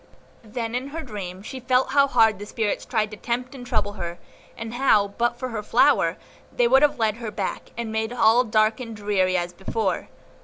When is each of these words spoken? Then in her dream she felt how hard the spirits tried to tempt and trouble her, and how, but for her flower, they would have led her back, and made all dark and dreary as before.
Then 0.43 0.73
in 0.73 0.87
her 0.87 1.03
dream 1.03 1.43
she 1.43 1.59
felt 1.59 1.91
how 1.91 2.07
hard 2.07 2.39
the 2.39 2.47
spirits 2.47 2.85
tried 2.85 3.11
to 3.11 3.17
tempt 3.17 3.53
and 3.53 3.63
trouble 3.67 3.93
her, 4.01 4.17
and 4.57 4.73
how, 4.73 5.09
but 5.09 5.37
for 5.37 5.49
her 5.49 5.61
flower, 5.61 6.17
they 6.51 6.67
would 6.67 6.81
have 6.81 6.97
led 6.97 7.17
her 7.17 7.29
back, 7.29 7.69
and 7.77 7.91
made 7.91 8.11
all 8.11 8.43
dark 8.43 8.79
and 8.79 8.95
dreary 8.95 9.37
as 9.37 9.53
before. 9.53 10.09